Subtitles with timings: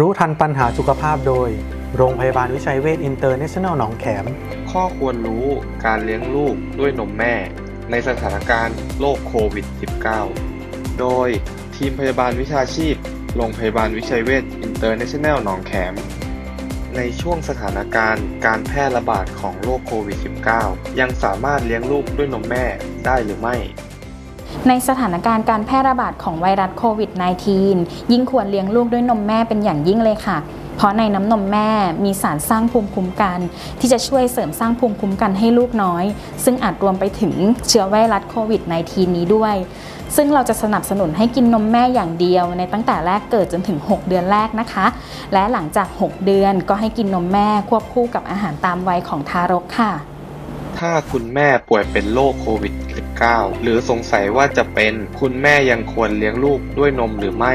[0.00, 1.48] รู้ทันปัญหาสุขภาพโดย
[1.96, 4.24] โรงพยาบาลวิชัยเวชอินเตอร์เนชั่นแนลหนองแขม
[4.70, 5.46] ข้อควรรู้
[5.84, 7.34] การเลี้ยงลูกด้วยนมแม่
[7.90, 9.66] ในสถานการณ์โรคโควิด
[10.32, 11.28] -19 โดย
[11.76, 12.94] ทีมพยาบาลวิชาชีพ
[13.36, 15.94] โรงพยาบาลวิชัยเวชอินเตอร์เนชั่นแนลหนองแขม
[16.96, 20.18] ในช่วงสถานการณ์การแพร่ระบาดของโรคโควิด
[20.58, 22.64] -19 ยังสามารถเลี้ยงลูกด้วยนมแม่
[23.06, 23.56] ได้หรือไม่
[24.68, 27.10] ในสถานการณ์การแพร่ระบาดของไวรัสโควิด
[27.60, 30.38] -19 ยิ่งควรเลี้ยงลูกด้วยนมแม่เป็นอย่างยิ่งเลยค่ะ
[30.76, 31.68] เพราะในน้ำนมแม่
[32.04, 33.38] มีสารสร้างภูมิคุ้มกัน
[33.80, 36.04] ที่จะช่วยเสริมสร้างภูมิคุ้มกันให้ลูกน้อย
[36.44, 37.32] ซึ่งอาจรวมไปถึง
[37.68, 39.54] เชื้อไวรัสโควิด -19 นี้ด้วย
[40.16, 44.86] ซึ่งเราจะสนับสนุนให้กินนมแม่อย่างเดียว ในตั้งแต่แรกเกิดจนถึง 6 เดือนแรกนะคะ
[45.32, 49.92] และหลังจาก 6 เดือนก็ให้กินนมแม่ควบคู่กับอาหารตามวัยของทารกค่ะ
[50.88, 52.74] ถ้าคุณแม่ป่วยเป็นโรคโควิด
[53.18, 57.54] -19 หรือสงสัยว่าจะเป็น คุณแม่ยังควรเลี้ยงลูกด้วยนมหรือไม่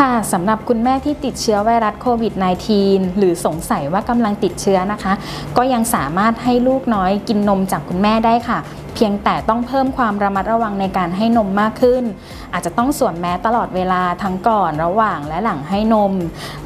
[0.00, 2.32] ค่ะสำหรับคุณแม่ที่ติดเชื้อไวรัสโควิด
[2.76, 5.12] -19 หรือสงสัยว่ากำลังติดเชื้อนะคะ
[5.56, 8.58] ก็ยังสามารถให้ลูกน้อยกินนมจากคุณแม่ได้ค่ะ
[8.94, 12.04] เพียงแต่ต้องเพิ่มความระมัดระวังในการให้นมมากขึ้น
[12.52, 16.12] อาจจะต้องสวมแมสตลอดเวลาทั้งก่อนระหว่างและหลังให้นม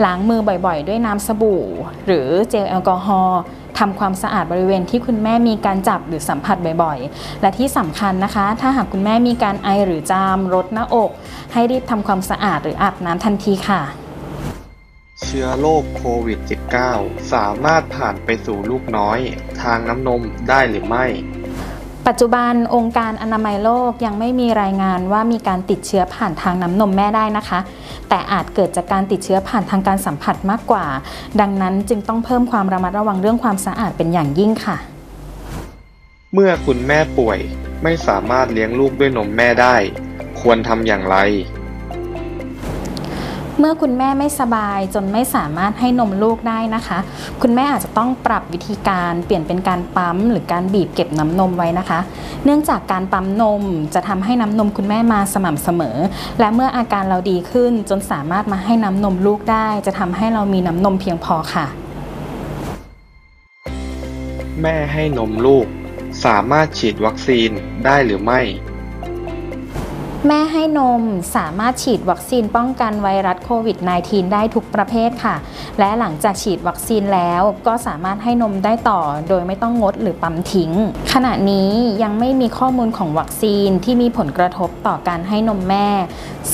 [0.05, 1.65] ล้างมือบ่อยๆ ด้วยน้ำสบู่
[2.07, 3.41] หรือเจลแอลกอฮอล์
[3.79, 11.11] ทำความสะอาดบริเวณที่คุณแม่มีการจับหรือสัมผัสบ่อยๆ และที่สำคัญนะคะ ถ้าหากคุณแม่มีการไอหรือจามรดหน้าอก
[11.55, 13.83] ให้รีบทำความสะอาดหรืออาบน้ำทันทีค่ะ
[15.23, 16.39] เชื้อโรคโควิด
[16.87, 19.19] -19 สามารถผ่านไปสู่ลูกน้อย
[19.63, 21.07] ทางน้ำนมได้หรือไม่
[22.07, 27.59] ปัจจุบันองค์การอนามัยโลกยังไม่มีรายงานว่ามีการติดเชื้อผ่านทางน้ำนมแม่ได้นะคะ
[28.09, 30.87] แต่อาจเกิดจากการติดเชื้อผ่านทางการสัมผัสมากกว่า
[31.41, 34.77] ดังนั้นจึงต้องเพิ่มความระมัดระวังเรื่องความสะอาดเป็นอย่างยิ่งค่ะ
[36.35, 37.39] เมื่อคุณแม่ป่วย
[37.83, 39.77] ไม่สามารถเลี้ยงลูกด้วยนมแม่ได้
[40.45, 41.17] ควรทำอย่างไร
[43.59, 46.99] เมื่อคุณแม่ไม่สบายจนไม่สามารถให้นมลูกได้นะคะ
[47.43, 52.01] คุณแม่อาจจะต้องปรับวิธีการเปลี่ยนเป็นการปั๊ม หรือการบีบเก็บน้ำนมไว้นะคะ
[52.45, 53.63] เนื่องจากการปั๊มนม
[53.95, 55.97] จะทำให้น้ำนมคุณแม่มาสม่ำเสมอ
[56.41, 61.67] และเมื่ออาการเราดีขึ้นจนสามารถมาให้น้ำนมลูกได้ จะทำให้เรามีน้ำนมเพียงพอค่ะ
[64.63, 65.67] แม่ให้นมลูก
[66.25, 67.51] สามารถฉีดวัคซีน
[67.85, 68.41] ได้หรือไม่
[70.29, 71.03] แม่ให้นม
[71.37, 75.37] สามารถฉีดวัคซีนป้องกันไวรัสโควิด -19 ได้ทุกประเภทค่ะ
[75.79, 80.73] และหลังจากฉีดวัคซีนแล้วก็สามารถให้นมได้ต่อ โดยไม่ต้องงดหรือปั๊มทิ้ง
[81.13, 81.71] ขณะนี้
[82.03, 85.89] ยังไม่มีข้อมูลของวัคซีนที่มีผลกระทบต่อการให้นมแม่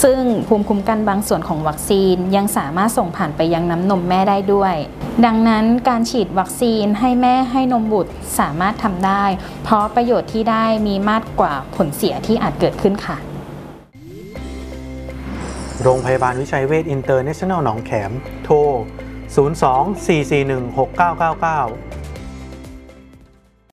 [0.02, 4.74] ซึ่งภูมิคุ้มกันบางส่วนของวัคซีนยังสามารถส่งผ่านไปยังน้ำนมแม่ได้ด้วย
[5.24, 9.24] ดังนั้นการฉีดวัคซีนให้แม่ให้นมบุตรสามารถทำได้
[9.64, 13.18] เพราะประโยชน์ที่ได้มีมากกว่าผลเสียที่อาจเกิดขึ้นค่ะ
[15.84, 18.12] โรงพยาบาลวิชัยเวชอินเตอร์เนชั่นแนลหนองแขม
[18.44, 18.56] โทร
[19.34, 22.09] 02 441 6999